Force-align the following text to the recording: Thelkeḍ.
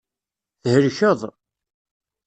Thelkeḍ. 0.61 1.21